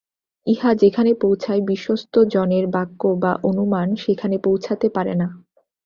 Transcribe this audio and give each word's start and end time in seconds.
ইহা 0.47 0.71
যেখানে 0.73 1.11
পৌঁছায়, 1.13 1.61
বিশ্বস্ত 1.61 2.13
জনের 2.25 2.65
বাক্য 2.67 3.01
বা 3.19 3.31
অনুমান 3.43 3.87
সেখানে 3.95 4.35
পৌঁছাতে 4.37 4.87
পারে 4.89 5.13
না। 5.15 5.27